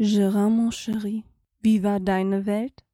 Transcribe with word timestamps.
Gérard, 0.00 0.48
mon 0.48 0.70
chéri, 0.70 1.24
wie 1.60 1.82
war 1.82 1.98
deine 1.98 2.46
Welt? 2.46 2.84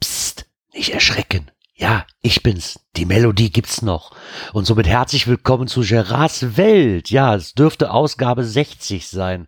Psst, 0.00 0.48
nicht 0.72 0.90
erschrecken. 0.90 1.50
Ja, 1.78 2.06
ich 2.22 2.42
bin's. 2.42 2.80
Die 2.96 3.04
Melodie 3.04 3.50
gibt's 3.50 3.82
noch. 3.82 4.12
Und 4.54 4.64
somit 4.64 4.86
herzlich 4.86 5.26
willkommen 5.26 5.68
zu 5.68 5.82
Gerards 5.82 6.56
Welt. 6.56 7.10
Ja, 7.10 7.34
es 7.34 7.52
dürfte 7.52 7.90
Ausgabe 7.90 8.44
60 8.44 9.06
sein. 9.06 9.46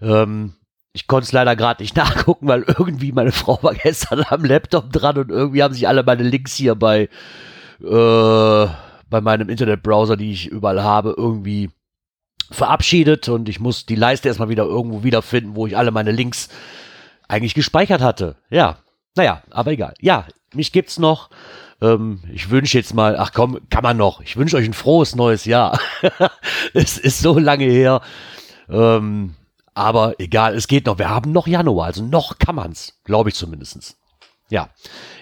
Ähm, 0.00 0.54
ich 0.94 1.06
konnte 1.06 1.26
es 1.26 1.32
leider 1.32 1.56
gerade 1.56 1.82
nicht 1.82 1.94
nachgucken, 1.96 2.48
weil 2.48 2.62
irgendwie 2.62 3.12
meine 3.12 3.32
Frau 3.32 3.58
war 3.62 3.74
gestern 3.74 4.24
am 4.30 4.46
Laptop 4.46 4.90
dran 4.90 5.18
und 5.18 5.30
irgendwie 5.30 5.62
haben 5.62 5.74
sich 5.74 5.86
alle 5.86 6.02
meine 6.04 6.22
Links 6.22 6.54
hier 6.54 6.74
bei, 6.74 7.10
äh, 7.82 8.66
bei 9.10 9.20
meinem 9.20 9.50
Internetbrowser, 9.50 10.16
die 10.16 10.32
ich 10.32 10.46
überall 10.48 10.82
habe, 10.82 11.14
irgendwie 11.18 11.68
verabschiedet 12.50 13.28
und 13.28 13.46
ich 13.50 13.60
muss 13.60 13.84
die 13.84 13.94
Leiste 13.94 14.28
erstmal 14.28 14.48
wieder 14.48 14.64
irgendwo 14.64 15.04
wiederfinden, 15.04 15.54
wo 15.54 15.66
ich 15.66 15.76
alle 15.76 15.90
meine 15.90 16.12
Links 16.12 16.48
eigentlich 17.28 17.52
gespeichert 17.52 18.00
hatte. 18.00 18.36
Ja, 18.48 18.78
naja, 19.18 19.42
aber 19.50 19.72
egal. 19.72 19.94
Ja, 20.00 20.26
mich 20.54 20.72
gibt's 20.72 20.98
noch. 20.98 21.28
Ähm, 21.82 22.20
ich 22.32 22.50
wünsche 22.50 22.78
jetzt 22.78 22.94
mal, 22.94 23.16
ach 23.18 23.32
komm, 23.32 23.58
kann 23.68 23.82
man 23.82 23.96
noch. 23.96 24.20
Ich 24.20 24.36
wünsche 24.36 24.56
euch 24.56 24.64
ein 24.64 24.72
frohes 24.72 25.14
neues 25.14 25.44
Jahr. 25.44 25.78
es 26.74 26.98
ist 26.98 27.20
so 27.20 27.38
lange 27.38 27.66
her. 27.66 28.00
Ähm, 28.70 29.34
aber 29.74 30.18
egal, 30.18 30.54
es 30.54 30.68
geht 30.68 30.86
noch. 30.86 30.98
Wir 30.98 31.10
haben 31.10 31.32
noch 31.32 31.46
Januar, 31.46 31.86
also 31.86 32.02
noch 32.02 32.38
kann 32.38 32.54
man's, 32.54 32.98
glaube 33.04 33.28
ich 33.28 33.34
zumindestens. 33.34 33.96
Ja, 34.50 34.70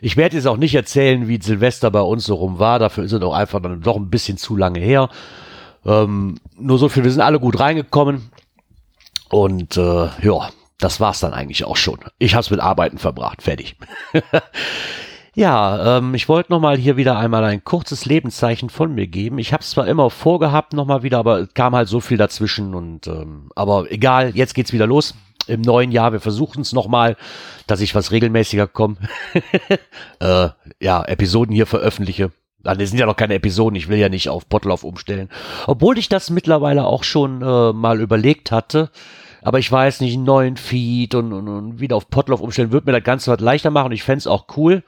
ich 0.01 0.17
werde 0.17 0.37
jetzt 0.37 0.47
auch 0.47 0.57
nicht 0.57 0.75
erzählen, 0.75 1.27
wie 1.27 1.41
Silvester 1.42 1.91
bei 1.91 2.01
uns 2.01 2.25
so 2.25 2.37
rum 2.37 2.59
war. 2.59 2.79
Dafür 2.79 3.05
ist 3.05 3.13
es 3.13 3.20
doch 3.20 3.33
einfach 3.35 3.61
dann 3.61 3.81
doch 3.81 3.97
ein 3.97 4.09
bisschen 4.11 4.39
zu 4.39 4.57
lange 4.57 4.79
her. 4.79 5.09
Ähm, 5.85 6.37
nur 6.57 6.79
so 6.79 6.89
viel, 6.89 7.03
wir 7.03 7.11
sind 7.11 7.23
alle 7.23 7.41
gut 7.41 7.59
reingekommen. 7.59 8.31
Und 9.29 9.77
äh, 9.77 10.09
ja, 10.23 10.51
das 10.79 11.01
war's 11.01 11.21
dann 11.21 11.33
eigentlich 11.33 11.65
auch 11.65 11.77
schon. 11.77 12.01
Ich 12.19 12.35
habe 12.35 12.43
es 12.43 12.51
mit 12.51 12.61
Arbeiten 12.61 12.99
verbracht, 12.99 13.43
fertig. 13.43 13.77
ja, 15.35 15.99
ähm, 15.99 16.15
ich 16.15 16.29
wollte 16.29 16.53
nochmal 16.53 16.77
hier 16.77 16.97
wieder 16.97 17.19
einmal 17.19 17.45
ein 17.45 17.65
kurzes 17.65 18.05
Lebenszeichen 18.05 18.69
von 18.69 18.95
mir 18.95 19.07
geben. 19.07 19.39
Ich 19.39 19.53
habe 19.53 19.63
es 19.63 19.71
zwar 19.71 19.87
immer 19.87 20.11
vorgehabt 20.11 20.75
nochmal 20.75 21.03
wieder, 21.03 21.19
aber 21.19 21.47
kam 21.47 21.75
halt 21.75 21.89
so 21.89 22.01
viel 22.01 22.19
dazwischen 22.19 22.75
und 22.75 23.07
ähm, 23.07 23.51
aber 23.55 23.91
egal, 23.91 24.33
jetzt 24.35 24.55
geht's 24.55 24.73
wieder 24.73 24.87
los. 24.87 25.15
Im 25.47 25.61
neuen 25.61 25.93
Jahr, 25.93 26.13
wir 26.13 26.21
versuchen 26.21 26.63
es 26.63 26.73
nochmal, 26.73 27.17
dass 27.69 27.81
ich 27.81 27.95
was 27.95 28.11
regelmäßiger 28.11 28.67
komme. 28.67 28.97
äh, 30.19 30.49
ja, 30.81 31.05
Episoden 31.05 31.55
hier 31.55 31.67
veröffentliche. 31.67 32.33
Das 32.59 32.77
sind 32.91 32.99
ja 32.99 33.07
noch 33.07 33.17
keine 33.17 33.35
Episoden, 33.35 33.77
ich 33.77 33.89
will 33.89 33.99
ja 33.99 34.09
nicht 34.09 34.29
auf 34.29 34.49
Potlauf 34.49 34.83
umstellen. 34.83 35.29
Obwohl 35.69 35.99
ich 35.99 36.09
das 36.09 36.31
mittlerweile 36.31 36.85
auch 36.85 37.05
schon 37.05 37.41
äh, 37.41 37.73
mal 37.73 38.01
überlegt 38.01 38.51
hatte. 38.51 38.91
Aber 39.42 39.59
ich 39.59 39.70
weiß 39.70 40.01
nicht, 40.01 40.15
einen 40.15 40.25
neuen 40.25 40.56
Feed 40.56 41.15
und, 41.15 41.33
und, 41.33 41.48
und 41.48 41.81
wieder 41.81 41.97
auf 41.97 42.09
Potlauf 42.09 42.41
umstellen, 42.41 42.73
würde 42.73 42.87
mir 42.87 42.98
das 42.98 43.05
Ganze 43.05 43.31
was 43.31 43.41
leichter 43.41 43.70
machen. 43.70 43.92
Ich 43.92 44.03
fände 44.03 44.19
es 44.19 44.27
auch 44.27 44.47
cool. 44.56 44.83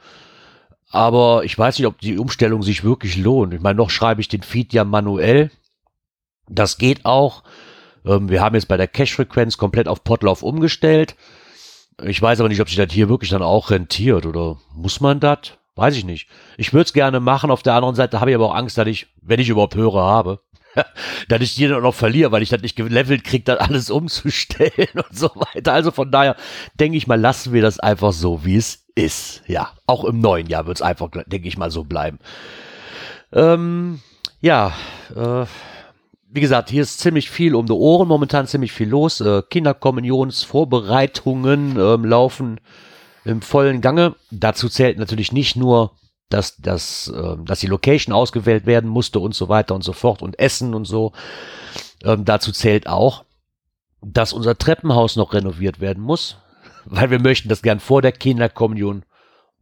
Aber 0.91 1.43
ich 1.43 1.57
weiß 1.57 1.77
nicht, 1.77 1.87
ob 1.87 1.99
die 1.99 2.17
Umstellung 2.17 2.63
sich 2.63 2.83
wirklich 2.83 3.15
lohnt. 3.17 3.53
Ich 3.53 3.61
meine, 3.61 3.77
noch 3.77 3.89
schreibe 3.89 4.21
ich 4.21 4.27
den 4.27 4.41
Feed 4.41 4.73
ja 4.73 4.83
manuell. 4.83 5.51
Das 6.49 6.77
geht 6.77 7.05
auch. 7.05 7.43
Ähm, 8.05 8.29
wir 8.29 8.41
haben 8.41 8.55
jetzt 8.55 8.67
bei 8.67 8.77
der 8.77 8.87
Cache-Frequenz 8.87 9.57
komplett 9.57 9.87
auf 9.87 10.03
Potlauf 10.03 10.41
umgestellt. 10.41 11.15
Ich 12.03 12.21
weiß 12.21 12.39
aber 12.39 12.49
nicht, 12.49 12.61
ob 12.61 12.69
sich 12.69 12.77
das 12.77 12.91
hier 12.91 13.09
wirklich 13.09 13.29
dann 13.29 13.41
auch 13.41 13.69
rentiert 13.69 14.25
oder 14.25 14.57
muss 14.73 15.01
man 15.01 15.19
das? 15.19 15.39
Weiß 15.75 15.95
ich 15.95 16.05
nicht. 16.05 16.27
Ich 16.57 16.73
würde 16.73 16.85
es 16.85 16.93
gerne 16.93 17.19
machen. 17.19 17.51
Auf 17.51 17.63
der 17.63 17.73
anderen 17.73 17.95
Seite 17.95 18.19
habe 18.19 18.31
ich 18.31 18.35
aber 18.35 18.47
auch 18.47 18.55
Angst, 18.55 18.77
dass 18.77 18.87
ich, 18.87 19.07
wenn 19.21 19.39
ich 19.39 19.49
überhaupt 19.49 19.75
Hörer 19.75 20.03
habe, 20.03 20.41
dass 21.27 21.41
ich 21.41 21.55
die 21.55 21.67
dann 21.67 21.83
noch 21.83 21.95
verliere, 21.95 22.31
weil 22.31 22.41
ich 22.41 22.49
das 22.49 22.61
nicht 22.61 22.75
gelevelt 22.75 23.23
kriege, 23.23 23.43
dann 23.43 23.57
alles 23.57 23.89
umzustellen 23.89 24.71
und 24.93 25.17
so 25.17 25.29
weiter. 25.35 25.73
Also 25.73 25.91
von 25.91 26.11
daher 26.11 26.35
denke 26.79 26.97
ich 26.97 27.07
mal, 27.07 27.19
lassen 27.19 27.53
wir 27.53 27.61
das 27.61 27.79
einfach 27.79 28.13
so, 28.13 28.45
wie 28.45 28.55
es 28.55 28.85
ist. 28.95 29.43
Ja, 29.47 29.71
auch 29.85 30.03
im 30.03 30.19
neuen 30.19 30.47
Jahr 30.47 30.65
wird 30.65 30.77
es 30.77 30.81
einfach, 30.81 31.09
denke 31.25 31.47
ich 31.47 31.57
mal, 31.57 31.71
so 31.71 31.83
bleiben. 31.83 32.19
Ähm, 33.31 34.01
ja, 34.41 34.73
äh, 35.15 35.45
wie 36.31 36.41
gesagt, 36.41 36.69
hier 36.69 36.83
ist 36.83 36.99
ziemlich 36.99 37.31
viel 37.31 37.55
um 37.55 37.65
die 37.65 37.73
Ohren, 37.73 38.07
momentan 38.07 38.45
ziemlich 38.47 38.71
viel 38.71 38.89
los. 38.89 39.19
Äh, 39.21 39.41
Kinderkommunionsvorbereitungen 39.49 41.77
ähm, 41.79 42.05
laufen 42.05 42.61
im 43.25 43.41
vollen 43.41 43.81
Gange. 43.81 44.13
Dazu 44.31 44.69
zählt 44.69 44.99
natürlich 44.99 45.31
nicht 45.31 45.55
nur 45.55 45.91
dass, 46.29 46.57
dass, 46.57 47.07
äh, 47.09 47.35
dass 47.43 47.59
die 47.59 47.67
Location 47.67 48.13
ausgewählt 48.13 48.65
werden 48.65 48.89
musste 48.89 49.19
und 49.19 49.35
so 49.35 49.49
weiter 49.49 49.75
und 49.75 49.83
so 49.83 49.93
fort 49.93 50.21
und 50.21 50.39
Essen 50.39 50.73
und 50.73 50.85
so. 50.85 51.11
Ähm, 52.03 52.25
dazu 52.25 52.51
zählt 52.51 52.87
auch, 52.87 53.25
dass 54.01 54.33
unser 54.33 54.57
Treppenhaus 54.57 55.15
noch 55.15 55.33
renoviert 55.33 55.79
werden 55.79 56.01
muss, 56.01 56.37
weil 56.85 57.09
wir 57.11 57.19
möchten 57.19 57.49
das 57.49 57.61
gern 57.61 57.79
vor 57.79 58.01
der 58.01 58.11
Kinderkommunion 58.11 59.03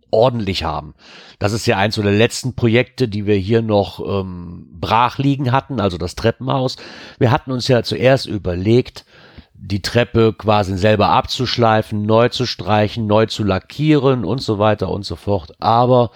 ordentlich 0.10 0.64
haben. 0.64 0.94
Das 1.40 1.52
ist 1.52 1.66
ja 1.66 1.78
eins 1.78 1.96
der 1.96 2.06
letzten 2.06 2.56
Projekte, 2.56 3.08
die 3.08 3.26
wir 3.26 3.36
hier 3.36 3.62
noch 3.62 4.00
ähm, 4.00 4.68
brach 4.72 5.18
liegen 5.18 5.52
hatten, 5.52 5.80
also 5.82 5.98
das 5.98 6.16
Treppenhaus. 6.16 6.78
Wir 7.20 7.32
hatten 7.32 7.52
uns 7.52 7.68
ja 7.68 7.84
zuerst 7.84 8.26
überlegt, 8.26 9.06
die 9.54 9.82
Treppe 9.82 10.34
quasi 10.34 10.78
selber 10.78 11.10
abzuschleifen, 11.10 12.04
neu 12.04 12.30
zu 12.30 12.46
streichen, 12.46 13.08
neu 13.08 13.26
zu 13.26 13.44
lackieren 13.44 14.24
und 14.24 14.42
so 14.42 14.60
weiter 14.60 14.90
und 14.90 15.04
so 15.04 15.16
fort. 15.16 15.54
Aber 15.60 16.12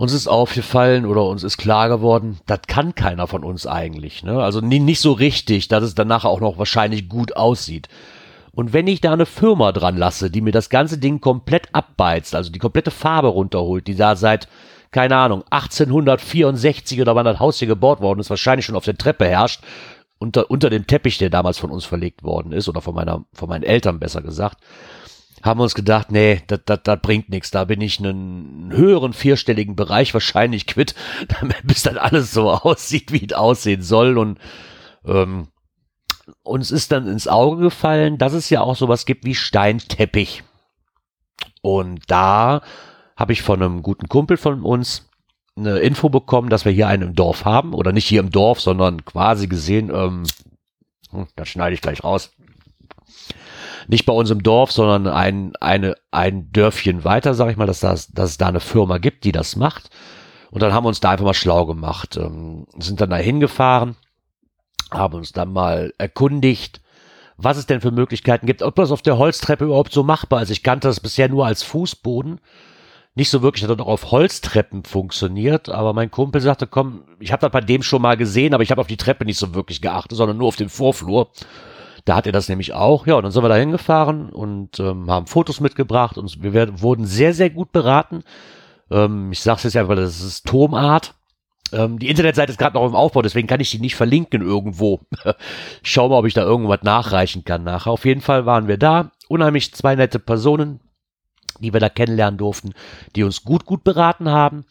uns 0.00 0.14
ist 0.14 0.28
aufgefallen 0.28 1.04
oder 1.04 1.26
uns 1.26 1.44
ist 1.44 1.58
klar 1.58 1.90
geworden, 1.90 2.38
das 2.46 2.60
kann 2.66 2.94
keiner 2.94 3.26
von 3.26 3.44
uns 3.44 3.66
eigentlich. 3.66 4.22
Ne? 4.22 4.42
Also 4.42 4.62
nie, 4.62 4.78
nicht 4.78 5.00
so 5.00 5.12
richtig, 5.12 5.68
dass 5.68 5.84
es 5.84 5.94
danach 5.94 6.24
auch 6.24 6.40
noch 6.40 6.56
wahrscheinlich 6.56 7.06
gut 7.10 7.36
aussieht. 7.36 7.86
Und 8.52 8.72
wenn 8.72 8.86
ich 8.86 9.02
da 9.02 9.12
eine 9.12 9.26
Firma 9.26 9.72
dran 9.72 9.98
lasse, 9.98 10.30
die 10.30 10.40
mir 10.40 10.52
das 10.52 10.70
ganze 10.70 10.96
Ding 10.96 11.20
komplett 11.20 11.74
abbeizt, 11.74 12.34
also 12.34 12.50
die 12.50 12.58
komplette 12.58 12.90
Farbe 12.90 13.28
runterholt, 13.28 13.86
die 13.88 13.94
da 13.94 14.16
seit, 14.16 14.48
keine 14.90 15.18
Ahnung, 15.18 15.44
1864 15.50 16.98
oder 17.02 17.14
wann 17.14 17.26
das 17.26 17.38
Haus 17.38 17.58
hier 17.58 17.68
gebaut 17.68 18.00
worden 18.00 18.20
ist, 18.20 18.30
wahrscheinlich 18.30 18.64
schon 18.64 18.76
auf 18.76 18.86
der 18.86 18.96
Treppe 18.96 19.26
herrscht, 19.26 19.62
unter, 20.18 20.50
unter 20.50 20.70
dem 20.70 20.86
Teppich, 20.86 21.18
der 21.18 21.28
damals 21.28 21.58
von 21.58 21.70
uns 21.70 21.84
verlegt 21.84 22.22
worden 22.22 22.52
ist, 22.52 22.70
oder 22.70 22.80
von 22.80 22.94
meiner, 22.94 23.26
von 23.34 23.50
meinen 23.50 23.64
Eltern 23.64 24.00
besser 24.00 24.22
gesagt, 24.22 24.64
haben 25.42 25.58
wir 25.58 25.64
uns 25.64 25.74
gedacht, 25.74 26.10
nee, 26.10 26.42
das 26.46 27.00
bringt 27.00 27.30
nichts. 27.30 27.50
Da 27.50 27.64
bin 27.64 27.80
ich 27.80 27.98
einen 27.98 28.72
höheren 28.72 29.12
vierstelligen 29.12 29.76
Bereich 29.76 30.12
wahrscheinlich 30.12 30.66
quitt, 30.66 30.94
bis 31.64 31.82
dann 31.82 31.98
alles 31.98 32.32
so 32.32 32.50
aussieht, 32.50 33.12
wie 33.12 33.26
es 33.26 33.32
aussehen 33.32 33.82
soll. 33.82 34.18
Und 34.18 34.38
ähm, 35.04 35.48
uns 36.42 36.70
ist 36.70 36.92
dann 36.92 37.06
ins 37.06 37.28
Auge 37.28 37.62
gefallen, 37.62 38.18
dass 38.18 38.32
es 38.32 38.50
ja 38.50 38.60
auch 38.60 38.76
sowas 38.76 39.06
gibt 39.06 39.24
wie 39.24 39.34
Steinteppich. 39.34 40.42
Und 41.62 42.02
da 42.08 42.62
habe 43.16 43.32
ich 43.32 43.42
von 43.42 43.62
einem 43.62 43.82
guten 43.82 44.08
Kumpel 44.08 44.36
von 44.36 44.62
uns 44.62 45.08
eine 45.56 45.78
Info 45.78 46.08
bekommen, 46.08 46.48
dass 46.48 46.64
wir 46.64 46.72
hier 46.72 46.88
einen 46.88 47.08
im 47.08 47.14
Dorf 47.14 47.44
haben. 47.44 47.74
Oder 47.74 47.92
nicht 47.92 48.06
hier 48.06 48.20
im 48.20 48.30
Dorf, 48.30 48.60
sondern 48.60 49.04
quasi 49.04 49.46
gesehen, 49.46 49.90
ähm, 49.92 50.24
hm, 51.10 51.26
das 51.36 51.48
schneide 51.48 51.74
ich 51.74 51.80
gleich 51.80 52.04
raus 52.04 52.30
nicht 53.88 54.06
bei 54.06 54.12
uns 54.12 54.30
im 54.30 54.42
Dorf, 54.42 54.72
sondern 54.72 55.06
ein, 55.06 55.52
eine, 55.60 55.94
ein 56.10 56.50
Dörfchen 56.52 57.04
weiter, 57.04 57.34
sag 57.34 57.50
ich 57.50 57.56
mal, 57.56 57.66
dass, 57.66 57.80
das, 57.80 58.08
dass 58.08 58.30
es 58.30 58.38
da 58.38 58.48
eine 58.48 58.60
Firma 58.60 58.98
gibt, 58.98 59.24
die 59.24 59.32
das 59.32 59.56
macht. 59.56 59.90
Und 60.50 60.62
dann 60.62 60.72
haben 60.72 60.84
wir 60.84 60.88
uns 60.88 61.00
da 61.00 61.10
einfach 61.10 61.24
mal 61.24 61.34
schlau 61.34 61.66
gemacht, 61.66 62.16
ähm, 62.16 62.66
sind 62.78 63.00
dann 63.00 63.10
da 63.10 63.16
hingefahren, 63.16 63.96
haben 64.90 65.14
uns 65.14 65.32
dann 65.32 65.52
mal 65.52 65.94
erkundigt, 65.98 66.80
was 67.36 67.56
es 67.56 67.66
denn 67.66 67.80
für 67.80 67.92
Möglichkeiten 67.92 68.46
gibt, 68.46 68.62
ob 68.62 68.74
das 68.74 68.90
auf 68.90 69.02
der 69.02 69.16
Holztreppe 69.16 69.64
überhaupt 69.64 69.92
so 69.92 70.02
machbar 70.02 70.42
ist. 70.42 70.50
Ich 70.50 70.62
kannte 70.62 70.88
das 70.88 71.00
bisher 71.00 71.28
nur 71.28 71.46
als 71.46 71.62
Fußboden. 71.62 72.40
Nicht 73.14 73.30
so 73.30 73.42
wirklich, 73.42 73.62
dass 73.62 73.76
das 73.76 73.84
auch 73.84 73.90
auf 73.90 74.10
Holztreppen 74.12 74.84
funktioniert, 74.84 75.68
aber 75.68 75.92
mein 75.92 76.10
Kumpel 76.10 76.40
sagte, 76.40 76.66
komm, 76.66 77.04
ich 77.18 77.32
habe 77.32 77.40
das 77.40 77.50
bei 77.50 77.60
dem 77.60 77.82
schon 77.82 78.02
mal 78.02 78.16
gesehen, 78.16 78.54
aber 78.54 78.62
ich 78.62 78.70
habe 78.70 78.80
auf 78.80 78.86
die 78.86 78.96
Treppe 78.96 79.24
nicht 79.24 79.38
so 79.38 79.54
wirklich 79.54 79.80
geachtet, 79.80 80.16
sondern 80.16 80.36
nur 80.36 80.48
auf 80.48 80.56
den 80.56 80.68
Vorflur. 80.68 81.30
Da 82.04 82.16
hat 82.16 82.26
er 82.26 82.32
das 82.32 82.48
nämlich 82.48 82.72
auch. 82.72 83.06
Ja, 83.06 83.14
und 83.14 83.22
dann 83.22 83.32
sind 83.32 83.42
wir 83.42 83.48
da 83.48 83.56
hingefahren 83.56 84.30
und 84.30 84.80
ähm, 84.80 85.10
haben 85.10 85.26
Fotos 85.26 85.60
mitgebracht 85.60 86.18
und 86.18 86.42
wir 86.42 86.52
werden, 86.52 86.80
wurden 86.80 87.04
sehr, 87.04 87.34
sehr 87.34 87.50
gut 87.50 87.72
beraten. 87.72 88.22
Ähm, 88.90 89.32
ich 89.32 89.40
sage 89.40 89.58
es 89.58 89.64
jetzt 89.64 89.76
einfach, 89.76 89.96
das 89.96 90.20
ist 90.20 90.46
Tomart. 90.46 91.14
Ähm, 91.72 91.98
die 91.98 92.08
Internetseite 92.08 92.52
ist 92.52 92.58
gerade 92.58 92.74
noch 92.74 92.86
im 92.86 92.94
Aufbau, 92.94 93.22
deswegen 93.22 93.46
kann 93.46 93.60
ich 93.60 93.70
die 93.70 93.78
nicht 93.78 93.94
verlinken 93.94 94.42
irgendwo. 94.42 95.00
Schau 95.82 96.08
mal, 96.08 96.18
ob 96.18 96.26
ich 96.26 96.34
da 96.34 96.42
irgendwas 96.42 96.82
nachreichen 96.82 97.44
kann 97.44 97.64
nachher. 97.64 97.92
Auf 97.92 98.04
jeden 98.04 98.20
Fall 98.20 98.46
waren 98.46 98.68
wir 98.68 98.76
da. 98.76 99.12
Unheimlich 99.28 99.72
zwei 99.74 99.94
nette 99.94 100.18
Personen, 100.18 100.80
die 101.60 101.72
wir 101.72 101.80
da 101.80 101.88
kennenlernen 101.88 102.38
durften, 102.38 102.74
die 103.14 103.22
uns 103.22 103.44
gut, 103.44 103.66
gut 103.66 103.84
beraten 103.84 104.28
haben. 104.28 104.64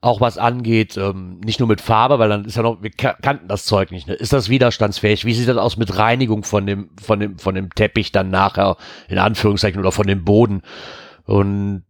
Auch 0.00 0.20
was 0.20 0.38
angeht, 0.38 0.96
ähm, 0.96 1.40
nicht 1.40 1.58
nur 1.58 1.68
mit 1.68 1.80
Farbe, 1.80 2.18
weil 2.18 2.28
dann 2.28 2.44
ist 2.44 2.56
ja 2.56 2.62
noch, 2.62 2.82
wir 2.82 2.90
kannten 2.90 3.48
das 3.48 3.64
Zeug 3.64 3.90
nicht. 3.90 4.06
Ne? 4.06 4.14
Ist 4.14 4.32
das 4.32 4.48
widerstandsfähig? 4.48 5.24
Wie 5.24 5.34
sieht 5.34 5.48
das 5.48 5.56
aus 5.56 5.76
mit 5.76 5.96
Reinigung 5.96 6.44
von 6.44 6.66
dem, 6.66 6.90
von 7.00 7.18
dem, 7.18 7.38
von 7.38 7.54
dem 7.54 7.70
Teppich 7.74 8.12
dann 8.12 8.30
nachher, 8.30 8.76
in 9.08 9.18
Anführungszeichen, 9.18 9.80
oder 9.80 9.92
von 9.92 10.06
dem 10.06 10.24
Boden? 10.24 10.62
Und 11.24 11.84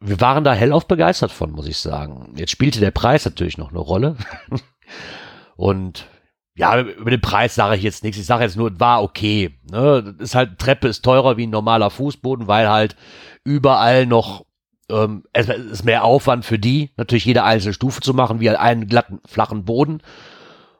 wir 0.00 0.20
waren 0.20 0.44
da 0.44 0.52
hellauf 0.52 0.86
begeistert 0.86 1.32
von, 1.32 1.50
muss 1.50 1.66
ich 1.66 1.78
sagen. 1.78 2.34
Jetzt 2.36 2.52
spielte 2.52 2.80
der 2.80 2.90
Preis 2.90 3.24
natürlich 3.24 3.58
noch 3.58 3.70
eine 3.70 3.80
Rolle. 3.80 4.16
Und 5.56 6.06
ja, 6.54 6.80
über 6.80 7.10
den 7.10 7.20
Preis 7.20 7.54
sage 7.54 7.76
ich 7.76 7.82
jetzt 7.82 8.02
nichts. 8.04 8.18
Ich 8.18 8.26
sage 8.26 8.44
jetzt 8.44 8.56
nur, 8.56 8.78
war 8.78 9.02
okay. 9.02 9.58
Ne? 9.70 10.16
Ist 10.18 10.34
halt, 10.34 10.58
Treppe 10.58 10.88
ist 10.88 11.02
teurer 11.02 11.36
wie 11.36 11.46
ein 11.46 11.50
normaler 11.50 11.90
Fußboden, 11.90 12.46
weil 12.46 12.68
halt 12.68 12.96
überall 13.44 14.06
noch 14.06 14.44
ähm, 14.90 15.24
es 15.32 15.48
ist 15.48 15.84
mehr 15.84 16.04
Aufwand 16.04 16.44
für 16.44 16.58
die, 16.58 16.90
natürlich 16.96 17.24
jede 17.24 17.44
einzelne 17.44 17.74
Stufe 17.74 18.00
zu 18.00 18.14
machen, 18.14 18.40
wie 18.40 18.50
einen 18.50 18.86
glatten, 18.86 19.20
flachen 19.26 19.64
Boden. 19.64 20.02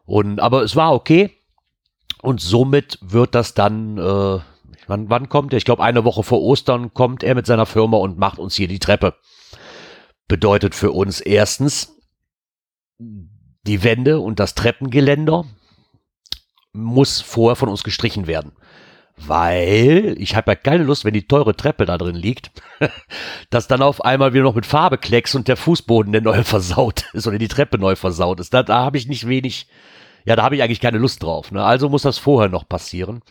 Und, 0.05 0.41
aber 0.41 0.63
es 0.63 0.77
war 0.77 0.93
okay. 0.93 1.35
Und 2.23 2.41
somit 2.41 2.99
wird 3.01 3.35
das 3.35 3.55
dann, 3.55 3.99
äh, 3.99 4.41
wann, 4.87 5.11
wann 5.11 5.29
kommt 5.29 5.53
er? 5.53 5.59
Ich 5.59 5.65
glaube, 5.65 5.85
eine 5.85 6.05
Woche 6.05 6.23
vor 6.23 6.43
Ostern 6.43 6.95
kommt 6.95 7.23
er 7.23 7.35
mit 7.35 7.47
seiner 7.47 7.67
Firma 7.67 7.99
und 7.99 8.19
macht 8.19 8.39
uns 8.39 8.57
hier 8.57 8.69
die 8.69 8.81
Treppe. 8.81 9.15
Bedeutet 10.27 10.75
für 10.75 10.91
uns 10.91 11.21
erstens, 11.21 11.95
die 12.99 13.85
Wände 13.85 14.19
und 14.19 14.41
das 14.41 14.55
Treppengeländer 14.55 15.45
muss 16.73 17.21
vorher 17.21 17.57
von 17.57 17.69
uns 17.69 17.85
gestrichen 17.85 18.27
werden 18.27 18.53
weil 19.27 20.15
ich 20.19 20.37
habe 20.37 20.53
ja 20.53 20.55
keine 20.55 20.85
Lust, 20.85 21.05
wenn 21.05 21.15
die 21.15 21.27
teure 21.27 21.57
Treppe 21.57 21.87
da 21.87 21.99
drin 21.99 22.15
liegt, 22.15 22.51
dass 23.51 23.69
dann 23.69 23.83
auf 23.83 24.05
einmal 24.05 24.33
wieder 24.33 24.45
noch 24.45 24.55
mit 24.55 24.67
Farbe 24.67 24.99
kleckst 24.99 25.35
und 25.35 25.49
der 25.49 25.57
Fußboden 25.57 26.13
der 26.13 26.23
neu 26.23 26.43
versaut 26.45 27.05
ist 27.13 27.27
oder 27.27 27.39
die 27.39 27.49
Treppe 27.49 27.79
neu 27.79 27.97
versaut 27.97 28.41
ist. 28.41 28.55
Da, 28.55 28.63
da 28.63 28.79
habe 28.79 28.97
ich 28.97 29.09
nicht 29.09 29.27
wenig, 29.27 29.69
ja, 30.25 30.37
da 30.37 30.43
habe 30.43 30.57
ich 30.57 30.63
eigentlich 30.63 30.81
keine 30.81 30.99
Lust 30.99 31.23
drauf. 31.23 31.53
Ne? 31.53 31.65
Also 31.65 31.89
muss 31.89 32.03
das 32.03 32.19
vorher 32.19 32.49
noch 32.49 32.69
passieren. 32.69 33.23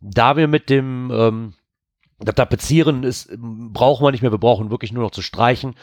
Da 0.00 0.36
wir 0.36 0.46
mit 0.46 0.68
dem 0.70 1.10
ähm, 1.12 1.54
das 2.18 2.34
Tapezieren 2.34 3.02
ist, 3.02 3.30
brauchen 3.38 4.04
wir 4.04 4.10
nicht 4.10 4.22
mehr, 4.22 4.32
wir 4.32 4.38
brauchen 4.38 4.70
wirklich 4.70 4.92
nur 4.92 5.02
noch 5.02 5.10
zu 5.10 5.22
streichen. 5.22 5.74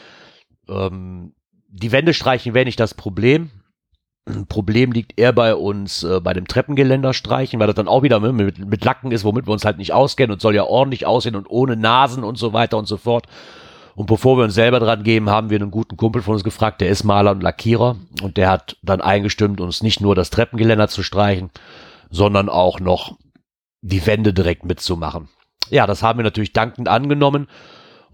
Ähm, 0.68 1.34
die 1.68 1.92
Wände 1.92 2.14
streichen 2.14 2.54
wäre 2.54 2.64
nicht 2.64 2.80
das 2.80 2.94
Problem. 2.94 3.50
Problem 4.48 4.92
liegt 4.92 5.18
eher 5.18 5.32
bei 5.34 5.54
uns 5.54 6.02
äh, 6.02 6.20
bei 6.20 6.32
dem 6.32 6.48
Treppengeländer 6.48 7.12
streichen, 7.12 7.60
weil 7.60 7.66
das 7.66 7.76
dann 7.76 7.88
auch 7.88 8.02
wieder 8.02 8.20
mit, 8.20 8.58
mit 8.58 8.84
Lacken 8.84 9.12
ist, 9.12 9.24
womit 9.24 9.46
wir 9.46 9.52
uns 9.52 9.66
halt 9.66 9.76
nicht 9.76 9.92
auskennen 9.92 10.32
und 10.32 10.40
soll 10.40 10.54
ja 10.54 10.64
ordentlich 10.64 11.04
aussehen 11.04 11.36
und 11.36 11.46
ohne 11.50 11.76
Nasen 11.76 12.24
und 12.24 12.38
so 12.38 12.54
weiter 12.54 12.78
und 12.78 12.86
so 12.86 12.96
fort. 12.96 13.26
Und 13.94 14.06
bevor 14.06 14.38
wir 14.38 14.44
uns 14.44 14.54
selber 14.54 14.80
dran 14.80 15.02
geben, 15.02 15.28
haben 15.28 15.50
wir 15.50 15.60
einen 15.60 15.70
guten 15.70 15.96
Kumpel 15.96 16.22
von 16.22 16.34
uns 16.34 16.42
gefragt, 16.42 16.80
der 16.80 16.88
ist 16.88 17.04
Maler 17.04 17.32
und 17.32 17.42
Lackierer 17.42 17.96
und 18.22 18.38
der 18.38 18.50
hat 18.50 18.76
dann 18.82 19.02
eingestimmt, 19.02 19.60
uns 19.60 19.82
nicht 19.82 20.00
nur 20.00 20.14
das 20.14 20.30
Treppengeländer 20.30 20.88
zu 20.88 21.02
streichen, 21.02 21.50
sondern 22.10 22.48
auch 22.48 22.80
noch 22.80 23.18
die 23.82 24.04
Wände 24.06 24.32
direkt 24.32 24.64
mitzumachen. 24.64 25.28
Ja, 25.68 25.86
das 25.86 26.02
haben 26.02 26.18
wir 26.18 26.24
natürlich 26.24 26.54
dankend 26.54 26.88
angenommen 26.88 27.46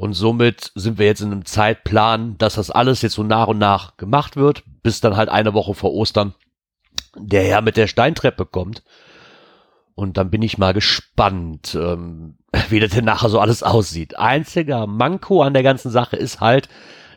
und 0.00 0.14
somit 0.14 0.72
sind 0.74 0.98
wir 0.98 1.04
jetzt 1.04 1.20
in 1.20 1.30
einem 1.30 1.44
Zeitplan, 1.44 2.38
dass 2.38 2.54
das 2.54 2.70
alles 2.70 3.02
jetzt 3.02 3.16
so 3.16 3.22
nach 3.22 3.48
und 3.48 3.58
nach 3.58 3.98
gemacht 3.98 4.34
wird, 4.34 4.62
bis 4.82 5.02
dann 5.02 5.14
halt 5.14 5.28
eine 5.28 5.52
Woche 5.52 5.74
vor 5.74 5.92
Ostern 5.92 6.34
der 7.14 7.42
Herr 7.42 7.60
mit 7.60 7.76
der 7.76 7.86
Steintreppe 7.86 8.46
kommt. 8.46 8.82
Und 9.94 10.16
dann 10.16 10.30
bin 10.30 10.40
ich 10.40 10.56
mal 10.56 10.72
gespannt, 10.72 11.74
ähm, 11.78 12.38
wie 12.70 12.80
das 12.80 12.92
denn 12.92 13.04
nachher 13.04 13.28
so 13.28 13.40
alles 13.40 13.62
aussieht. 13.62 14.18
Einziger 14.18 14.86
Manko 14.86 15.42
an 15.42 15.52
der 15.52 15.62
ganzen 15.62 15.90
Sache 15.90 16.16
ist 16.16 16.40
halt, 16.40 16.70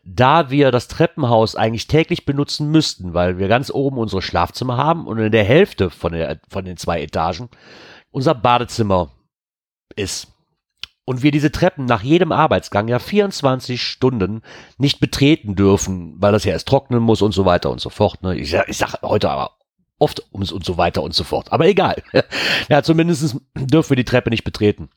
da 0.04 0.50
wir 0.50 0.70
das 0.70 0.90
Treppenhaus 0.90 1.56
eigentlich 1.56 1.88
täglich 1.88 2.26
benutzen 2.26 2.70
müssten, 2.70 3.14
weil 3.14 3.38
wir 3.38 3.48
ganz 3.48 3.72
oben 3.72 3.98
unsere 3.98 4.22
Schlafzimmer 4.22 4.76
haben 4.76 5.08
und 5.08 5.20
in 5.20 5.32
der 5.32 5.46
Hälfte 5.46 5.90
von, 5.90 6.12
der, 6.12 6.42
von 6.50 6.66
den 6.66 6.76
zwei 6.76 7.02
Etagen 7.02 7.48
unser 8.12 8.36
Badezimmer 8.36 9.10
ist 9.96 10.33
und 11.06 11.24
wir 11.24 11.32
diese 11.32 11.52
Treppen 11.52 11.86
nach 11.86 12.02
jedem 12.02 12.32
Arbeitsgang 12.32 12.88
ja 12.88 13.00
24 13.00 13.82
Stunden 13.82 14.42
nicht 14.78 15.00
betreten 15.00 15.56
dürfen, 15.56 16.16
weil 16.18 16.32
das 16.32 16.46
ja 16.46 16.54
erst 16.54 16.68
trocknen 16.68 17.02
muss 17.02 17.22
und 17.22 17.34
so 17.34 17.46
weiter 17.46 17.72
und 17.72 17.82
so 17.82 17.90
fort. 17.90 18.24
Ne? 18.24 18.38
Ich, 18.38 18.52
sag, 18.52 18.70
ich 18.70 18.78
sag 18.78 19.02
heute 19.02 19.30
aber 19.30 19.58
oft 20.00 20.24
ums 20.34 20.52
und 20.52 20.66
so 20.66 20.78
weiter 20.78 21.04
und 21.04 21.14
so 21.14 21.24
fort. 21.24 21.52
Aber 21.52 21.68
egal. 21.68 22.02
ja, 22.70 22.84
zumindest 22.84 23.38
dürfen 23.56 23.90
wir 23.90 23.98
die 23.98 24.06
Treppe 24.06 24.30
nicht 24.30 24.44
betreten. 24.44 24.90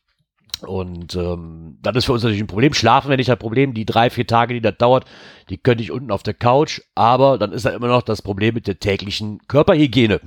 Und 0.62 1.14
ähm, 1.16 1.78
das 1.82 1.96
ist 1.96 2.04
für 2.06 2.12
uns 2.12 2.22
natürlich 2.22 2.42
ein 2.42 2.46
Problem. 2.46 2.72
Schlafen 2.72 3.08
wäre 3.08 3.18
nicht 3.18 3.30
ein 3.30 3.38
Problem. 3.38 3.74
Die 3.74 3.84
drei, 3.84 4.08
vier 4.08 4.26
Tage, 4.26 4.54
die 4.54 4.60
das 4.60 4.76
dauert, 4.78 5.04
die 5.50 5.58
könnte 5.58 5.82
ich 5.82 5.90
unten 5.90 6.10
auf 6.10 6.22
der 6.22 6.34
Couch. 6.34 6.80
Aber 6.94 7.36
dann 7.36 7.52
ist 7.52 7.66
da 7.66 7.70
immer 7.70 7.88
noch 7.88 8.02
das 8.02 8.22
Problem 8.22 8.54
mit 8.54 8.66
der 8.66 8.78
täglichen 8.78 9.40
Körperhygiene. 9.48 10.20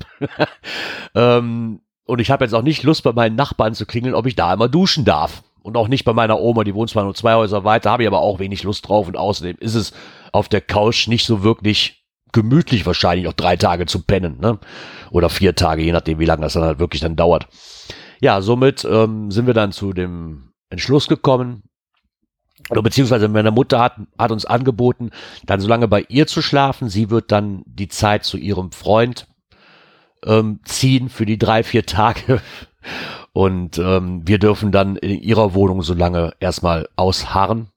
ähm, 1.15 1.81
und 2.05 2.19
ich 2.19 2.31
habe 2.31 2.45
jetzt 2.45 2.53
auch 2.53 2.61
nicht 2.61 2.83
Lust, 2.83 3.03
bei 3.03 3.13
meinen 3.13 3.35
Nachbarn 3.35 3.73
zu 3.73 3.85
klingeln, 3.85 4.15
ob 4.15 4.25
ich 4.25 4.35
da 4.35 4.51
einmal 4.51 4.69
duschen 4.69 5.05
darf. 5.05 5.43
Und 5.61 5.77
auch 5.77 5.87
nicht 5.87 6.05
bei 6.05 6.13
meiner 6.13 6.39
Oma, 6.39 6.63
die 6.63 6.73
wohnt 6.73 6.89
zwar 6.89 7.03
nur 7.03 7.15
zwei 7.15 7.35
Häuser 7.35 7.63
weiter, 7.63 7.91
habe 7.91 8.03
ich 8.03 8.07
aber 8.07 8.21
auch 8.21 8.39
wenig 8.39 8.63
Lust 8.63 8.87
drauf. 8.87 9.07
Und 9.07 9.17
außerdem 9.17 9.57
ist 9.59 9.75
es 9.75 9.93
auf 10.31 10.49
der 10.49 10.61
Couch 10.61 11.07
nicht 11.07 11.25
so 11.25 11.43
wirklich 11.43 12.03
gemütlich 12.31 12.85
wahrscheinlich 12.85 13.27
auch 13.27 13.33
drei 13.33 13.57
Tage 13.57 13.85
zu 13.85 14.03
pennen, 14.03 14.39
ne? 14.39 14.59
Oder 15.11 15.29
vier 15.29 15.55
Tage, 15.55 15.81
je 15.81 15.91
nachdem, 15.91 16.19
wie 16.19 16.25
lange 16.25 16.43
das 16.43 16.53
dann 16.53 16.63
halt 16.63 16.79
wirklich 16.79 17.01
dann 17.01 17.15
dauert. 17.15 17.47
Ja, 18.21 18.41
somit 18.41 18.85
ähm, 18.85 19.31
sind 19.31 19.47
wir 19.47 19.55
dann 19.55 19.71
zu 19.71 19.93
dem 19.93 20.51
Entschluss 20.69 21.07
gekommen, 21.07 21.63
oder 22.69 22.83
beziehungsweise 22.83 23.27
meine 23.27 23.51
Mutter 23.51 23.79
hat, 23.79 23.95
hat 24.17 24.31
uns 24.31 24.45
angeboten, 24.45 25.11
dann 25.45 25.59
so 25.59 25.67
lange 25.67 25.87
bei 25.87 26.05
ihr 26.09 26.27
zu 26.27 26.41
schlafen. 26.41 26.89
Sie 26.89 27.09
wird 27.09 27.31
dann 27.31 27.63
die 27.65 27.87
Zeit 27.87 28.25
zu 28.25 28.37
ihrem 28.37 28.71
Freund 28.71 29.27
ähm, 30.25 30.59
ziehen 30.65 31.09
für 31.09 31.25
die 31.25 31.37
drei, 31.37 31.63
vier 31.63 31.85
Tage. 31.85 32.41
Und 33.33 33.77
ähm, 33.77 34.27
wir 34.27 34.39
dürfen 34.39 34.71
dann 34.71 34.95
in 34.95 35.21
ihrer 35.21 35.53
Wohnung 35.53 35.81
so 35.81 35.93
lange 35.93 36.33
erstmal 36.39 36.89
ausharren, 36.95 37.67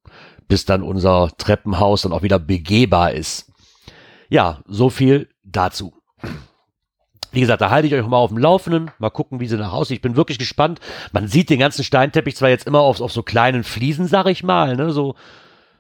bis 0.49 0.65
dann 0.65 0.83
unser 0.83 1.31
Treppenhaus 1.39 2.03
dann 2.03 2.13
auch 2.13 2.23
wieder 2.23 2.39
begehbar 2.39 3.13
ist. 3.13 3.53
Ja, 4.29 4.61
so 4.67 4.91
viel 4.91 5.29
dazu. 5.45 5.93
Wie 7.33 7.41
gesagt, 7.41 7.63
da 7.63 7.71
halte 7.71 7.87
ich 7.87 7.95
euch 7.95 8.07
mal 8.07 8.19
auf 8.19 8.29
dem 8.29 8.39
Laufenden. 8.39 8.91
Mal 8.99 9.11
gucken, 9.11 9.41
wie 9.41 9.47
sie 9.49 9.57
nach 9.57 9.73
aussieht. 9.73 9.97
Ich 9.97 10.03
bin 10.03 10.17
wirklich 10.17 10.39
gespannt. 10.39 10.81
Man 11.13 11.29
sieht 11.29 11.49
den 11.49 11.59
ganzen 11.59 11.83
Steinteppich 11.83 12.37
zwar 12.37 12.51
jetzt 12.51 12.67
immer 12.67 12.81
auf, 12.81 13.01
auf 13.01 13.13
so 13.13 13.23
kleinen 13.23 13.65
Fliesen, 13.65 14.07
sag 14.07 14.27
ich 14.27 14.43
mal, 14.43 14.77
ne, 14.77 14.93
so 14.93 15.15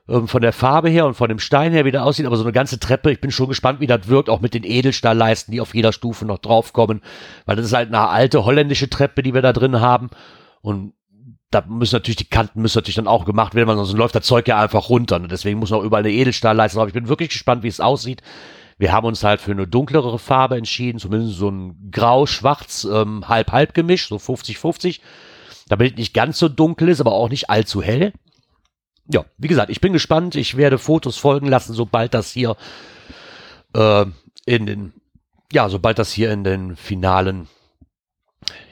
ähm, 0.08 0.28
von 0.28 0.42
der 0.42 0.52
Farbe 0.52 0.88
her 0.88 1.06
und 1.06 1.14
von 1.14 1.28
dem 1.28 1.38
Stein 1.38 1.72
her, 1.72 1.84
wie 1.84 1.92
der 1.92 2.04
aussieht, 2.04 2.26
aber 2.26 2.36
so 2.36 2.42
eine 2.42 2.52
ganze 2.52 2.78
Treppe, 2.78 3.12
ich 3.12 3.20
bin 3.20 3.30
schon 3.30 3.48
gespannt, 3.48 3.80
wie 3.80 3.86
das 3.86 4.08
wirkt, 4.08 4.28
auch 4.28 4.40
mit 4.40 4.54
den 4.54 4.64
Edelstahlleisten, 4.64 5.52
die 5.52 5.60
auf 5.60 5.74
jeder 5.74 5.92
Stufe 5.92 6.24
noch 6.24 6.38
draufkommen, 6.38 7.02
weil 7.46 7.56
das 7.56 7.66
ist 7.66 7.72
halt 7.72 7.88
eine 7.88 8.08
alte 8.08 8.44
holländische 8.44 8.90
Treppe, 8.90 9.22
die 9.22 9.34
wir 9.34 9.42
da 9.42 9.52
drin 9.52 9.80
haben 9.80 10.10
und 10.60 10.94
da 11.52 11.62
müssen 11.68 11.96
natürlich 11.96 12.16
die 12.16 12.24
Kanten 12.30 12.62
müssen 12.62 12.78
natürlich 12.78 12.96
dann 12.96 13.06
auch 13.06 13.24
gemacht 13.26 13.54
werden, 13.54 13.68
weil 13.68 13.76
sonst 13.76 13.92
läuft 13.92 14.14
das 14.14 14.24
Zeug 14.24 14.48
ja 14.48 14.58
einfach 14.58 14.88
runter. 14.88 15.16
Und 15.16 15.30
deswegen 15.30 15.58
muss 15.58 15.70
noch 15.70 15.82
überall 15.82 16.02
eine 16.02 16.12
Edelstahlleiste 16.12 16.78
drauf. 16.78 16.88
Ich 16.88 16.94
bin 16.94 17.08
wirklich 17.08 17.28
gespannt, 17.28 17.62
wie 17.62 17.68
es 17.68 17.78
aussieht. 17.78 18.22
Wir 18.78 18.90
haben 18.90 19.06
uns 19.06 19.22
halt 19.22 19.40
für 19.40 19.52
eine 19.52 19.66
dunklere 19.68 20.18
Farbe 20.18 20.56
entschieden, 20.56 20.98
zumindest 20.98 21.36
so 21.36 21.50
ein 21.50 21.90
grau-schwarz 21.92 22.88
ähm, 22.90 23.28
halb-halb 23.28 23.74
Gemisch, 23.74 24.08
so 24.08 24.16
50-50. 24.16 25.00
Damit 25.68 25.98
nicht 25.98 26.14
ganz 26.14 26.38
so 26.38 26.48
dunkel 26.48 26.88
ist, 26.88 27.00
aber 27.00 27.12
auch 27.12 27.28
nicht 27.28 27.50
allzu 27.50 27.82
hell 27.82 28.14
ja, 29.12 29.24
wie 29.36 29.48
gesagt, 29.48 29.70
ich 29.70 29.80
bin 29.80 29.92
gespannt. 29.92 30.34
Ich 30.34 30.56
werde 30.56 30.78
Fotos 30.78 31.18
folgen 31.18 31.46
lassen, 31.46 31.74
sobald 31.74 32.14
das 32.14 32.32
hier 32.32 32.56
äh, 33.74 34.06
in 34.46 34.66
den, 34.66 34.92
ja, 35.52 35.68
sobald 35.68 35.98
das 35.98 36.12
hier 36.12 36.32
in 36.32 36.44
den 36.44 36.76
finalen, 36.76 37.48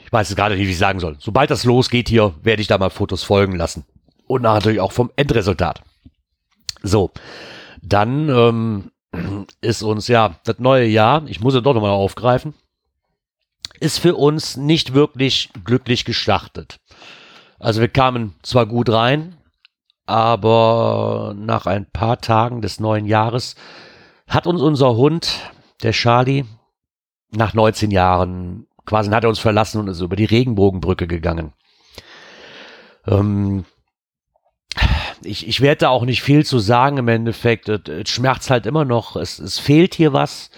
ich 0.04 0.12
weiß 0.12 0.30
es 0.30 0.36
gerade 0.36 0.56
nicht, 0.56 0.66
wie 0.66 0.72
ich 0.72 0.78
sagen 0.78 1.00
soll. 1.00 1.16
Sobald 1.18 1.50
das 1.50 1.64
losgeht 1.64 2.08
hier, 2.08 2.34
werde 2.42 2.62
ich 2.62 2.68
da 2.68 2.78
mal 2.78 2.90
Fotos 2.90 3.22
folgen 3.22 3.56
lassen. 3.56 3.84
Und 4.26 4.42
natürlich 4.42 4.80
auch 4.80 4.92
vom 4.92 5.10
Endresultat. 5.16 5.82
So, 6.82 7.10
dann 7.82 8.28
ähm, 8.28 8.90
ist 9.60 9.82
uns 9.82 10.08
ja 10.08 10.36
das 10.44 10.58
neue 10.58 10.86
Jahr, 10.86 11.26
ich 11.26 11.40
muss 11.40 11.54
es 11.54 11.62
doch 11.62 11.74
nochmal 11.74 11.90
aufgreifen, 11.90 12.54
ist 13.80 13.98
für 13.98 14.14
uns 14.14 14.56
nicht 14.56 14.94
wirklich 14.94 15.50
glücklich 15.64 16.04
gestartet. 16.04 16.80
Also 17.58 17.80
wir 17.80 17.88
kamen 17.88 18.34
zwar 18.42 18.66
gut 18.66 18.88
rein, 18.88 19.36
aber 20.10 21.34
nach 21.36 21.66
ein 21.66 21.86
paar 21.86 22.20
Tagen 22.20 22.62
des 22.62 22.80
neuen 22.80 23.06
Jahres 23.06 23.54
hat 24.26 24.46
uns 24.46 24.60
unser 24.60 24.96
Hund, 24.96 25.52
der 25.82 25.92
Charlie, 25.92 26.44
nach 27.30 27.54
19 27.54 27.90
Jahren 27.90 28.66
quasi 28.84 29.10
hat 29.10 29.22
er 29.22 29.30
uns 29.30 29.38
verlassen 29.38 29.80
und 29.80 29.88
ist 29.88 30.00
über 30.00 30.16
die 30.16 30.24
Regenbogenbrücke 30.24 31.06
gegangen. 31.06 31.52
Ähm, 33.06 33.64
ich, 35.22 35.46
ich 35.46 35.60
werde 35.60 35.80
da 35.80 35.88
auch 35.90 36.04
nicht 36.04 36.22
viel 36.22 36.44
zu 36.44 36.58
sagen 36.58 36.96
im 36.98 37.08
Endeffekt. 37.08 37.68
Es, 37.68 37.82
es 37.88 38.08
schmerzt 38.08 38.50
halt 38.50 38.66
immer 38.66 38.84
noch. 38.84 39.14
Es, 39.14 39.38
es 39.38 39.60
fehlt 39.60 39.94
hier 39.94 40.12
was. 40.12 40.50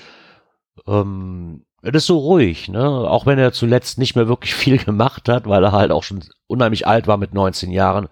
Ähm, 0.86 1.66
es 1.82 1.92
ist 1.92 2.06
so 2.06 2.18
ruhig, 2.18 2.68
ne? 2.68 2.84
Auch 2.86 3.26
wenn 3.26 3.38
er 3.38 3.52
zuletzt 3.52 3.98
nicht 3.98 4.16
mehr 4.16 4.28
wirklich 4.28 4.54
viel 4.54 4.78
gemacht 4.78 5.28
hat, 5.28 5.46
weil 5.46 5.62
er 5.62 5.72
halt 5.72 5.90
auch 5.90 6.02
schon 6.02 6.24
unheimlich 6.46 6.86
alt 6.86 7.06
war 7.06 7.18
mit 7.18 7.34
19 7.34 7.70
Jahren. 7.70 8.08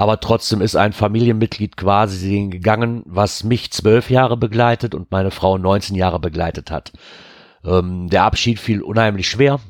Aber 0.00 0.18
trotzdem 0.18 0.62
ist 0.62 0.76
ein 0.76 0.94
Familienmitglied 0.94 1.76
quasi 1.76 2.48
gegangen, 2.48 3.02
was 3.04 3.44
mich 3.44 3.70
zwölf 3.70 4.08
Jahre 4.08 4.38
begleitet 4.38 4.94
und 4.94 5.10
meine 5.10 5.30
Frau 5.30 5.58
19 5.58 5.94
Jahre 5.94 6.18
begleitet 6.18 6.70
hat. 6.70 6.92
Ähm, 7.66 8.08
der 8.08 8.24
Abschied 8.24 8.58
fiel 8.58 8.80
unheimlich 8.80 9.28
schwer. 9.28 9.60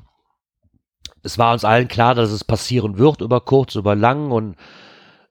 Es 1.25 1.37
war 1.37 1.53
uns 1.53 1.65
allen 1.65 1.89
klar, 1.89 2.15
dass 2.15 2.31
es 2.31 2.45
passieren 2.45 2.97
wird, 2.97 3.23
über 3.23 3.41
kurz, 3.41 3.75
über 3.75 3.97
lang 3.97 4.31
und 4.31 4.55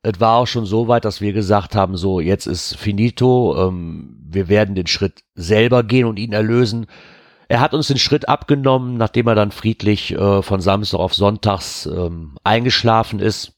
es 0.02 0.20
war 0.20 0.36
auch 0.36 0.48
schon 0.48 0.66
so 0.66 0.90
weit, 0.90 1.06
dass 1.06 1.22
wir 1.22 1.32
gesagt 1.32 1.76
haben, 1.76 1.96
so, 1.96 2.20
jetzt 2.20 2.46
ist 2.46 2.76
finito, 2.76 3.56
ähm, 3.70 4.20
wir 4.30 4.50
werden 4.50 4.76
den 4.76 4.88
Schritt 4.88 5.24
selber 5.34 5.84
gehen 5.84 6.08
und 6.08 6.20
ihn 6.20 6.34
erlösen. 6.34 6.88
Er 7.48 7.62
hat 7.62 7.74
uns 7.74 7.88
den 7.88 8.00
Schritt 8.00 8.28
abgenommen, 8.28 8.98
nachdem 8.98 9.28
er 9.28 9.36
dann 9.36 9.52
friedlich 9.52 10.12
äh, 10.12 10.42
von 10.42 10.60
Samstag 10.60 11.00
auf 11.00 11.16
Sonntags 11.16 11.86
ähm, 11.86 12.36
eingeschlafen 12.44 13.22
ist, 13.22 13.56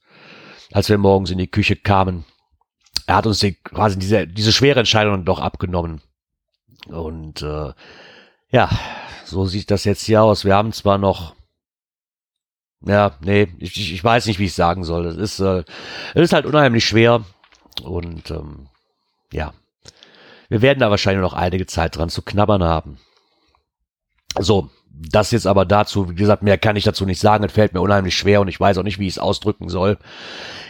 als 0.72 0.90
wir 0.90 0.98
morgens 0.98 1.32
in 1.32 1.38
die 1.38 1.52
Küche 1.52 1.76
kamen. 1.76 2.26
Er 3.08 3.16
hat 3.16 3.28
uns 3.28 3.40
die, 3.40 3.54
quasi 3.54 3.98
diese, 4.00 4.28
diese 4.28 4.52
schwere 4.52 4.80
Entscheidung 4.80 5.26
doch 5.26 5.40
abgenommen. 5.40 6.02
Und 6.88 7.42
äh, 7.42 7.74
ja, 8.52 8.70
so 9.26 9.46
sieht 9.46 9.72
das 9.72 9.84
jetzt 9.84 10.04
hier 10.06 10.24
aus. 10.24 10.46
Wir 10.46 10.56
haben 10.56 10.74
zwar 10.74 10.98
noch 10.98 11.36
ja, 12.86 13.16
nee, 13.22 13.48
ich, 13.60 13.94
ich 13.94 14.04
weiß 14.04 14.26
nicht, 14.26 14.40
wie 14.40 14.46
ich 14.46 14.54
sagen 14.54 14.84
soll. 14.84 15.06
Es 15.06 15.16
ist, 15.16 15.40
äh, 15.40 15.64
es 16.14 16.24
ist 16.24 16.34
halt 16.34 16.46
unheimlich 16.46 16.86
schwer 16.86 17.24
und 17.84 18.32
ähm, 18.32 18.70
ja, 19.32 19.54
wir 20.50 20.62
werden 20.62 20.80
da 20.80 20.90
wahrscheinlich 20.90 21.22
noch 21.22 21.34
einige 21.34 21.68
Zeit 21.68 21.96
dran 21.96 22.10
zu 22.10 22.24
knabbern 22.24 22.64
haben. 22.64 22.98
So, 24.40 24.70
das 24.94 25.32
jetzt 25.32 25.48
aber 25.48 25.66
dazu, 25.66 26.10
wie 26.10 26.16
gesagt, 26.16 26.44
mehr 26.44 26.58
kann 26.58 26.76
ich 26.76 26.84
dazu 26.84 27.06
nicht 27.06 27.20
sagen. 27.20 27.44
Es 27.44 27.54
fällt 27.54 27.74
mir 27.74 27.82
unheimlich 27.82 28.16
schwer 28.16 28.42
und 28.42 28.48
ich 28.48 28.60
weiß 28.60 28.78
auch 28.78 28.84
nicht, 28.84 29.00
wie 29.00 29.08
ich 29.08 29.14
es 29.14 29.20
ausdrücken 29.20 29.70
soll. 29.70 29.98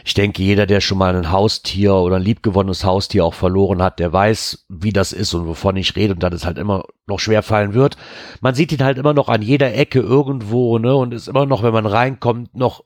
Ich 0.05 0.13
denke, 0.13 0.41
jeder, 0.41 0.65
der 0.65 0.81
schon 0.81 0.97
mal 0.97 1.15
ein 1.15 1.31
Haustier 1.31 1.93
oder 1.95 2.15
ein 2.15 2.21
liebgewonnenes 2.21 2.83
Haustier 2.83 3.25
auch 3.25 3.33
verloren 3.33 3.81
hat, 3.81 3.99
der 3.99 4.11
weiß, 4.13 4.65
wie 4.69 4.93
das 4.93 5.11
ist 5.11 5.33
und 5.33 5.47
wovon 5.47 5.75
ich 5.75 5.95
rede 5.95 6.13
und 6.13 6.23
dass 6.23 6.33
es 6.33 6.45
halt 6.45 6.57
immer 6.57 6.85
noch 7.07 7.19
schwer 7.19 7.43
fallen 7.43 7.73
wird. 7.73 7.97
Man 8.39 8.55
sieht 8.55 8.71
ihn 8.71 8.83
halt 8.83 8.97
immer 8.97 9.13
noch 9.13 9.29
an 9.29 9.41
jeder 9.41 9.73
Ecke 9.73 9.99
irgendwo, 9.99 10.79
ne, 10.79 10.95
und 10.95 11.13
ist 11.13 11.27
immer 11.27 11.45
noch, 11.45 11.61
wenn 11.61 11.73
man 11.73 11.85
reinkommt, 11.85 12.55
noch 12.55 12.83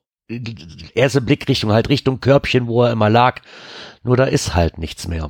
erste 0.95 1.21
Blickrichtung 1.21 1.71
halt 1.71 1.89
Richtung 1.89 2.19
Körbchen, 2.19 2.67
wo 2.67 2.83
er 2.83 2.91
immer 2.91 3.09
lag. 3.09 3.41
Nur 4.03 4.17
da 4.17 4.25
ist 4.25 4.55
halt 4.55 4.77
nichts 4.77 5.07
mehr. 5.07 5.29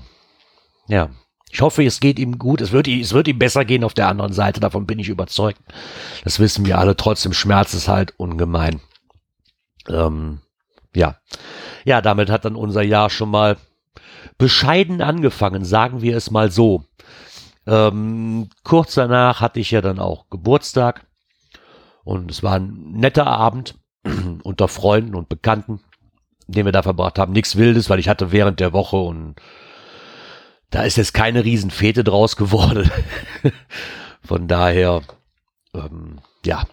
Ja. 0.87 1.09
Ich 1.51 1.61
hoffe, 1.61 1.83
es 1.83 1.99
geht 1.99 2.19
ihm 2.19 2.37
gut. 2.37 2.61
Es 2.61 2.71
wird, 2.71 2.87
es 2.87 3.13
wird 3.13 3.27
ihm 3.27 3.39
besser 3.39 3.65
gehen 3.65 3.83
auf 3.83 3.93
der 3.93 4.07
anderen 4.07 4.33
Seite. 4.33 4.59
Davon 4.59 4.85
bin 4.85 4.99
ich 4.99 5.09
überzeugt. 5.09 5.59
Das 6.23 6.39
wissen 6.39 6.65
wir 6.65 6.77
alle. 6.77 6.95
Trotzdem 6.95 7.33
Schmerz 7.33 7.73
ist 7.73 7.87
halt 7.87 8.13
ungemein. 8.17 8.81
Ähm, 9.87 10.39
ja. 10.95 11.17
Ja, 11.85 12.01
damit 12.01 12.29
hat 12.29 12.45
dann 12.45 12.55
unser 12.55 12.81
Jahr 12.81 13.09
schon 13.09 13.29
mal 13.29 13.57
bescheiden 14.37 15.01
angefangen, 15.01 15.63
sagen 15.63 16.01
wir 16.01 16.17
es 16.17 16.31
mal 16.31 16.51
so. 16.51 16.83
Ähm, 17.67 18.49
kurz 18.63 18.95
danach 18.95 19.41
hatte 19.41 19.59
ich 19.59 19.71
ja 19.71 19.81
dann 19.81 19.99
auch 19.99 20.29
Geburtstag 20.29 21.05
und 22.03 22.29
es 22.29 22.43
war 22.43 22.55
ein 22.55 22.91
netter 22.91 23.27
Abend 23.27 23.75
unter 24.43 24.67
Freunden 24.67 25.15
und 25.15 25.29
Bekannten, 25.29 25.79
den 26.47 26.65
wir 26.65 26.71
da 26.71 26.83
verbracht 26.83 27.17
haben. 27.17 27.33
Nichts 27.33 27.55
Wildes, 27.55 27.89
weil 27.89 27.99
ich 27.99 28.07
hatte 28.07 28.31
während 28.31 28.59
der 28.59 28.73
Woche 28.73 28.97
und 28.97 29.35
da 30.75 30.83
ist 30.83 30.97
jetzt 30.97 31.13
keine 31.13 31.45
Riesenfete 31.45 32.03
draus 32.03 32.35
geworden. 32.35 32.91
Von 34.21 34.49
daher, 34.49 35.03
ähm, 35.73 36.19
ja, 36.45 36.65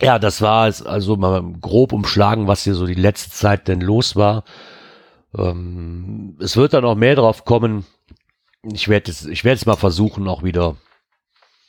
ja, 0.00 0.18
das 0.18 0.40
war 0.40 0.68
es 0.68 0.82
also 0.82 1.16
mal 1.16 1.42
grob 1.60 1.92
umschlagen, 1.92 2.46
was 2.46 2.64
hier 2.64 2.74
so 2.74 2.86
die 2.86 2.94
letzte 2.94 3.30
Zeit 3.30 3.68
denn 3.68 3.82
los 3.82 4.16
war. 4.16 4.44
Ähm, 5.36 6.38
es 6.40 6.56
wird 6.56 6.72
dann 6.72 6.86
auch 6.86 6.94
mehr 6.94 7.14
drauf 7.14 7.44
kommen. 7.44 7.84
Ich 8.72 8.88
werde 8.88 9.10
es, 9.10 9.26
ich 9.26 9.44
werde 9.44 9.56
es 9.56 9.66
mal 9.66 9.76
versuchen, 9.76 10.26
auch 10.26 10.42
wieder. 10.42 10.76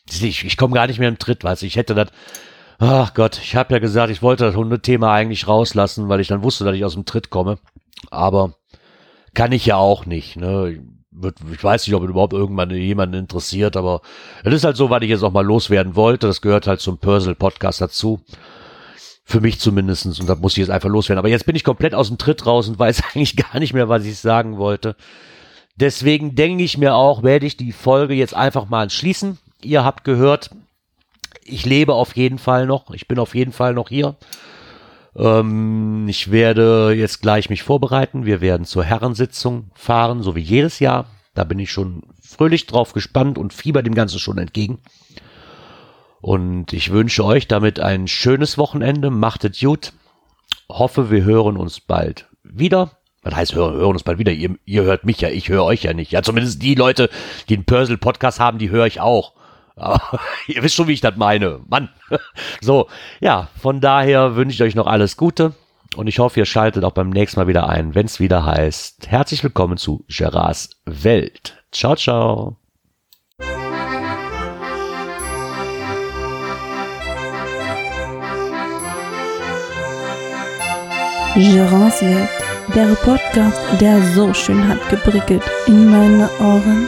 Ich, 0.10 0.46
ich 0.46 0.56
komme 0.56 0.74
gar 0.74 0.88
nicht 0.88 1.00
mehr 1.00 1.10
im 1.10 1.20
Tritt, 1.20 1.44
weißt 1.44 1.64
du. 1.64 1.66
Ich 1.66 1.76
hätte 1.76 1.96
das. 1.96 2.12
Ach 2.80 3.14
Gott, 3.14 3.42
ich 3.44 3.58
habe 3.58 3.74
ja 3.74 3.80
gesagt, 3.80 4.10
ich 4.10 4.22
wollte 4.22 4.46
das 4.46 4.56
Hundethema 4.56 5.14
eigentlich 5.14 5.50
rauslassen, 5.50 6.08
weil 6.08 6.22
ich 6.22 6.30
dann 6.30 6.44
wusste, 6.44 6.64
dass 6.64 6.76
ich 6.76 6.86
aus 6.86 6.94
dem 6.94 7.04
Tritt 7.04 7.30
komme. 7.30 7.60
Aber 8.10 8.56
kann 9.34 9.52
ich 9.52 9.66
ja 9.66 9.76
auch 9.76 10.06
nicht. 10.06 10.38
Ne? 10.38 10.95
Ich 11.52 11.64
weiß 11.64 11.88
nicht, 11.88 11.96
ob 11.96 12.04
überhaupt 12.04 12.34
irgendwann 12.34 12.70
jemanden 12.72 13.16
interessiert, 13.16 13.78
aber 13.78 14.02
es 14.44 14.54
ist 14.54 14.64
halt 14.64 14.78
so, 14.78 14.90
weil 14.90 15.04
ich 15.04 15.10
jetzt 15.10 15.24
auch 15.24 15.32
mal 15.32 15.46
loswerden 15.46 15.96
wollte. 15.96 16.28
Das 16.28 16.42
gehört 16.42 16.68
halt 16.68 16.82
zum 16.82 16.98
Personal 16.98 17.36
Podcast 17.36 17.82
dazu. 17.82 18.22
Für 19.28 19.42
mich 19.42 19.60
zumindestens 19.60 20.20
Und 20.20 20.28
da 20.28 20.36
muss 20.36 20.54
ich 20.54 20.60
jetzt 20.60 20.70
einfach 20.70 20.90
loswerden. 20.90 21.18
Aber 21.18 21.30
jetzt 21.30 21.48
bin 21.48 21.56
ich 21.56 21.64
komplett 21.64 21.96
aus 21.96 22.10
dem 22.10 22.20
Tritt 22.20 22.46
raus 22.46 22.68
und 22.68 22.78
weiß 22.78 23.02
eigentlich 23.14 23.36
gar 23.36 23.60
nicht 23.60 23.74
mehr, 23.74 23.90
was 23.90 24.06
ich 24.06 24.20
sagen 24.20 24.58
wollte. 24.58 24.96
Deswegen 25.76 26.36
denke 26.36 26.64
ich 26.64 26.78
mir 26.78 26.96
auch, 26.96 27.24
werde 27.24 27.46
ich 27.46 27.58
die 27.58 27.72
Folge 27.72 28.14
jetzt 28.14 28.34
einfach 28.34 28.70
mal 28.70 28.90
schließen. 28.90 29.40
Ihr 29.62 29.84
habt 29.84 30.04
gehört, 30.04 30.52
ich 31.44 31.66
lebe 31.66 31.94
auf 31.94 32.16
jeden 32.16 32.38
Fall 32.38 32.66
noch. 32.66 32.92
Ich 32.92 33.08
bin 33.08 33.20
auf 33.20 33.36
jeden 33.36 33.52
Fall 33.52 33.74
noch 33.74 33.90
hier. 33.90 34.16
Ähm, 35.16 36.08
ich 36.08 36.32
werde 36.32 36.94
jetzt 36.94 37.22
gleich 37.22 37.50
mich 37.50 37.64
vorbereiten. 37.64 38.26
Wir 38.26 38.42
werden 38.42 38.66
zur 38.66 38.84
Herrensitzung 38.84 39.72
fahren, 39.74 40.22
so 40.22 40.36
wie 40.36 40.42
jedes 40.42 40.80
Jahr. 40.80 41.08
Da 41.34 41.44
bin 41.44 41.60
ich 41.60 41.72
schon 41.72 42.04
fröhlich 42.22 42.66
drauf 42.66 42.94
gespannt 42.94 43.38
und 43.38 43.54
fieber 43.54 43.84
dem 43.84 43.96
Ganzen 43.96 44.20
schon 44.20 44.38
entgegen. 44.38 44.80
Und 46.22 46.74
ich 46.74 46.92
wünsche 46.92 47.24
euch 47.24 47.48
damit 47.48 47.80
ein 47.80 48.08
schönes 48.08 48.58
Wochenende. 48.58 49.12
Macht 49.12 49.44
es 49.44 49.60
gut. 49.60 49.94
Hoffe, 50.70 51.12
wir 51.12 51.24
hören 51.24 51.58
uns 51.58 51.80
bald 51.80 52.28
wieder. 52.44 52.92
Was 53.22 53.36
heißt, 53.36 53.56
hören, 53.56 53.76
hören 53.76 53.94
uns 53.94 54.04
bald 54.04 54.20
wieder? 54.20 54.32
Ihr, 54.32 54.56
ihr 54.66 54.84
hört 54.84 55.04
mich 55.04 55.22
ja, 55.22 55.30
ich 55.30 55.50
höre 55.50 55.64
euch 55.64 55.84
ja 55.84 55.94
nicht. 55.94 56.12
Ja, 56.12 56.24
zumindest 56.24 56.62
die 56.62 56.76
Leute, 56.76 57.10
die 57.50 57.56
einen 57.56 57.66
Pörsel-Podcast 57.66 58.40
haben, 58.40 58.58
die 58.58 58.70
höre 58.70 58.86
ich 58.86 59.02
auch. 59.02 59.34
Aber 59.76 60.20
ihr 60.48 60.64
wisst 60.64 60.76
schon, 60.76 60.88
wie 60.88 60.94
ich 60.94 61.02
das 61.02 61.16
meine. 61.16 61.60
Mann. 61.68 61.90
So, 62.62 62.88
ja, 63.20 63.50
von 63.62 63.82
daher 63.82 64.36
wünsche 64.36 64.56
ich 64.56 64.64
euch 64.64 64.76
noch 64.76 64.88
alles 64.88 65.18
Gute 65.18 65.54
und 65.96 66.08
ich 66.08 66.20
hoffe, 66.20 66.40
ihr 66.40 66.46
schaltet 66.46 66.84
auch 66.84 66.92
beim 66.92 67.10
nächsten 67.10 67.40
Mal 67.40 67.48
wieder 67.48 67.70
ein, 67.70 67.96
wenn 67.96 68.06
es 68.06 68.20
wieder 68.20 68.46
heißt, 68.46 69.08
herzlich 69.08 69.44
willkommen 69.44 69.78
zu 69.78 70.04
Gerards 70.08 70.70
Welt. 70.86 71.62
Ciao, 71.72 71.96
ciao. 71.96 72.58
Gerards 81.36 82.02
Welt, 82.02 82.30
der 82.74 82.96
Podcast, 82.96 83.60
der 83.80 84.02
so 84.14 84.34
schön 84.34 84.68
hat 84.68 84.90
gebrickelt 84.90 85.44
in 85.68 85.92
meine 85.92 86.30
Ohren. 86.40 86.88